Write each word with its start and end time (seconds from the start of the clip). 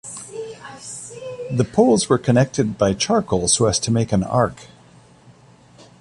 The 1.51 1.63
poles 1.63 2.09
were 2.09 2.17
connected 2.17 2.75
by 2.75 2.95
charcoal 2.95 3.47
so 3.47 3.67
as 3.67 3.77
to 3.81 3.91
make 3.91 4.11
an 4.11 4.23
arc. 4.23 4.65